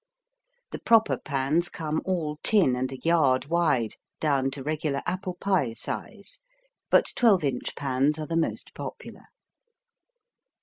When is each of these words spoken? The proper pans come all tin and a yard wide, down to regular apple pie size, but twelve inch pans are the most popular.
The 0.71 0.79
proper 0.79 1.15
pans 1.19 1.69
come 1.69 2.01
all 2.05 2.39
tin 2.41 2.75
and 2.75 2.91
a 2.91 2.97
yard 3.01 3.45
wide, 3.45 3.97
down 4.19 4.49
to 4.49 4.63
regular 4.63 5.03
apple 5.05 5.35
pie 5.35 5.73
size, 5.73 6.39
but 6.89 7.11
twelve 7.15 7.43
inch 7.43 7.75
pans 7.75 8.17
are 8.17 8.25
the 8.25 8.35
most 8.35 8.73
popular. 8.73 9.27